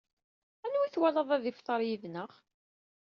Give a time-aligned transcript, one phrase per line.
[0.65, 2.31] Anwa i twalaḍ ad ifteṛ yid-neɣ?